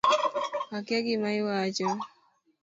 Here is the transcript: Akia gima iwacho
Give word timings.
Akia 0.77 0.99
gima 1.05 1.29
iwacho 1.39 1.87